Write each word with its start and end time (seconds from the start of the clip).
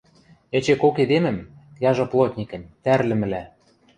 Эче 0.57 0.73
кок 0.81 0.95
эдемӹм, 1.03 1.37
яжо 1.89 2.05
плотникӹм, 2.11 2.63
тӓрлӹмӹлӓ... 2.83 3.43